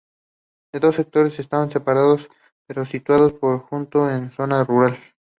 [0.73, 2.27] Los dos sectores están separados,
[2.65, 4.99] pero situado muy juntos en una zona rural.